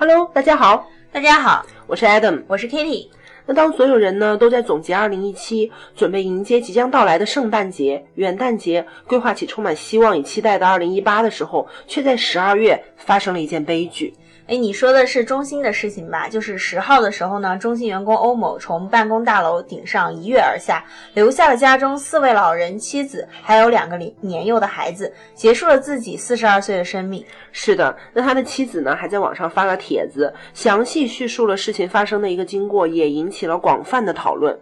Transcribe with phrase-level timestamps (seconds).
[0.00, 3.08] Hello，大家好，大家好，我是 Adam，我是 Kitty。
[3.46, 14.14] 那当所有人呢都在总结2017，准备迎接即将到来的圣诞节、元旦节，规划起充满希望与期待的2018的时候，却在十二月发生了一件悲剧。
[14.48, 16.26] 哎，你说的是中兴的事情吧？
[16.26, 20.82] 就是十号的时候呢，中兴员工欧某从办公大楼顶上一跃而下，
[21.12, 27.22] 留下了家中四位老人、妻子，还有两个年年幼的孩子，结束了自己四十二岁的生命。
[27.52, 34.58] 是的，那他的妻子呢，还在网上发了帖子，详细叙述了事情发生的一个经过，也引起了广泛的讨论。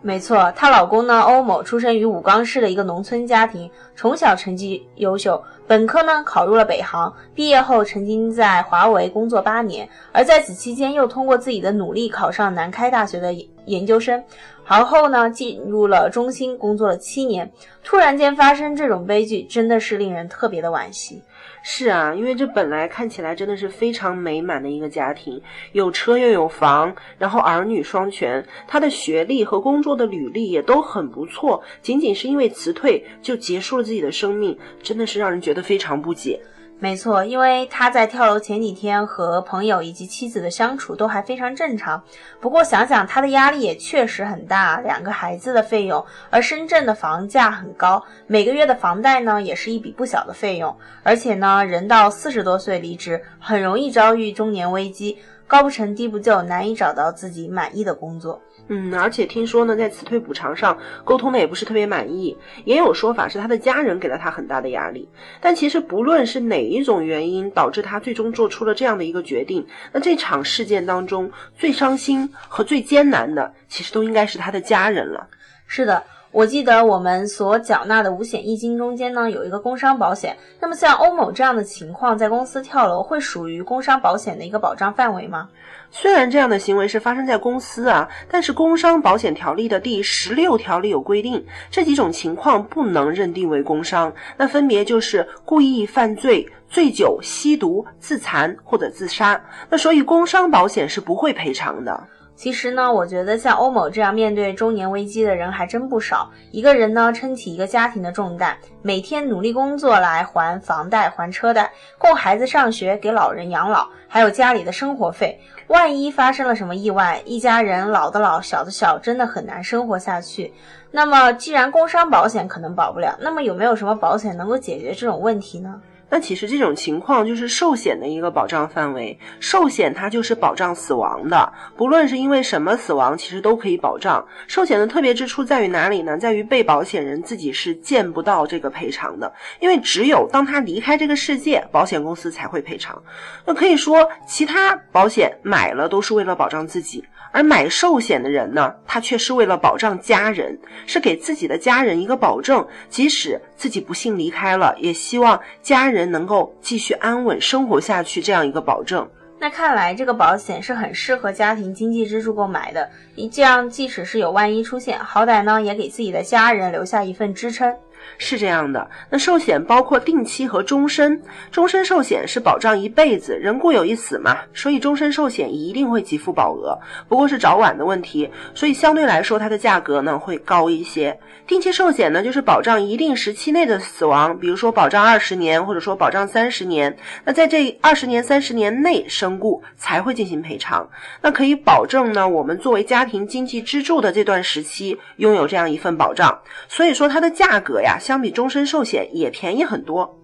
[0.00, 13.32] 没错，她老公呢，欧某出生于武冈市的一个农村家庭，从小成绩优秀，本科呢考入了北航，毕业后曾经在华为工作八年，而在此期间又通过自己的努力考上南开大学的
[13.68, 14.22] 研究生，
[14.64, 17.50] 而后呢进入了中心工作了七年，
[17.84, 21.22] 突然间发生这种悲剧，真的是令人特别的惋惜。
[21.62, 25.42] 是啊，因为这本来看起来真的是非常美满的一个家庭，
[25.72, 36.40] 有车又有房，然后儿女双全，他的学历和工作的履历也都很不错，仅仅是因为辞退就结束了自己的生命，真的是让人觉得非常不解。
[36.80, 42.00] 没错，因为他在跳楼前几天和朋友以及妻子的相处都还非常正常。
[42.40, 50.72] 不过想想他的压力也确实很大，两个孩子的费用，而深圳的房价很高，每个月的房贷呢也是一笔不小的费用。
[51.02, 55.18] 而且呢，人到四十多岁离职，很容易遭遇中年危机，
[55.48, 58.40] 高不成低不就，难以找到自己满意的工作。
[58.68, 65.08] 嗯，而且听说呢，在辞退补偿上沟通的也不是特别满意，也有说法是他的家人给了他很大的压力。
[65.40, 75.26] 但其实不论是哪一种原因导致他最终做出了这样的一个决定，那这场事件当中最伤心和最艰难的，其实都应该是他的家人了。
[75.66, 76.04] 是的。
[76.30, 80.36] 我记得我们所缴纳的五险一金中间呢，有一个工伤保险。
[80.60, 85.48] 那么像欧某这样的情况，在公司跳楼会属于工伤保险的一个保障范围吗？
[85.90, 94.12] 虽然这样的行为是发生在公司啊，但是工伤保险条例的第十六条里有规定，这几种情况不能认定为工伤。
[94.36, 99.42] 那分别就是故意犯罪、醉酒、吸毒、自残或者自杀。
[99.70, 102.06] 那所以工伤保险是不会赔偿的。
[102.38, 106.30] 其实呢，我觉得像欧某这样面对中年危机的人还真不少。
[106.52, 111.68] 一个人呢，撑起一个家庭的重担，每天努力工作来还房贷、还车贷，
[111.98, 115.36] 供孩子上学，给老人养老，还有家里的生活费。
[115.66, 120.54] 万一发生了什么意外，一家人老的老，小的小，真的很难生活下去。
[120.92, 125.80] 那么，既然工伤保险可能保不了，那么有没有什么保险能够解决这种问题呢？
[126.10, 134.26] 那其实这种情况就是寿险的一个保障范围，寿险它就是保障死亡的，不论是因为什么死亡，其实都可以保障。
[134.46, 136.16] 寿险的特别之处在于哪里呢？
[136.16, 143.00] 在于被保险人自己是见不到这个赔偿的，因为只有当他离开这个世界，保险公司才会赔偿。
[143.44, 147.04] 那可以说，其他保险买了都是为了保障自己。
[147.30, 159.06] 而买寿险的人呢，他却是为了保障家人，是给自己的家人一个保证，即使自己不幸离开了，也希望家人人能够继续安稳生活下去，这样一个保证。
[159.40, 167.72] 那看来这个保险是很适合家庭经济支柱购买的，你这样即使是有万一出现，好歹呢也给自己的家人留下一份支撑。
[168.18, 171.22] 是这样的，那寿险包括定期和终身。
[171.50, 181.18] 终身寿险是保障一辈子，人固有一死嘛，所以终身寿险一定会给付保额，不过是早晚的问题，所以相对来说它的价格呢会高一些。
[181.46, 186.96] 定期寿险呢就是保障一定时期内的死亡，比如说保障二十年，或者说保障三十年。
[187.24, 190.88] 那在这二十年、三十年内身故才会进行赔偿，
[191.22, 196.38] 那可以保证呢我们作为家庭经济支柱的这段时期拥有这样一份保障。
[196.68, 197.87] 所以说它的价格呀。
[197.96, 200.18] 相比终身寿险也便宜很多，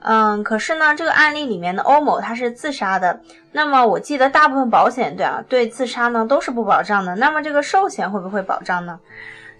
[0.00, 3.20] 嗯，可是呢，这个案例里面的欧某他是自杀的，
[3.52, 8.98] 那么我记得大部分保险对啊对自杀呢都是不保障的，那么这个寿险会不会保障呢？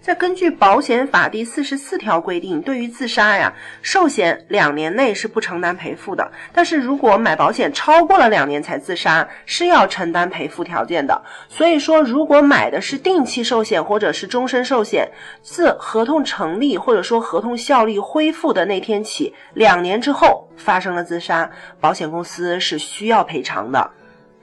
[0.05, 3.51] 再根据保险法第四十四条规定，对于自杀呀，
[3.81, 6.31] 寿险两年内是不承担赔付的。
[6.53, 11.19] 但是如果买保险超过了两年才自杀，是要承担赔付条件的。
[11.49, 15.09] 所以说，如果买的是定期寿险或者是终身寿险，
[15.41, 21.49] 自合同成立或者说合同效力恢复的那天起，两年之后发生了自杀，
[21.81, 23.89] 保险公司是需要赔偿的。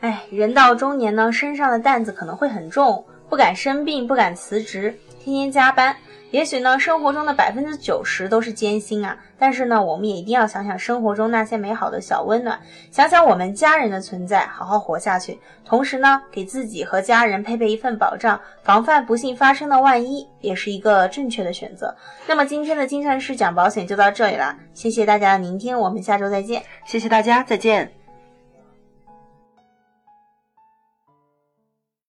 [0.00, 4.98] 哎，人到中年呢，身上的担子可能会很重，不敢生病，不敢辞职。
[5.24, 5.94] 天天加班，
[6.32, 9.16] 也许呢，生活中的百分之九十都是艰辛啊。
[9.38, 12.58] 但是呢，我们也一定要想想生活中那些美好的小温暖，
[12.90, 15.38] 想想我们家人的存在，好好活下去。
[15.64, 21.94] 同时呢，给自己和家人配备一份保障，防范不幸发生的万一，也是一个正确的选择。
[22.26, 26.62] 那么今天的金城市讲保险就到这里了，谢谢大家的聆听，我们下周再见。
[26.84, 28.01] 谢谢大家，再见。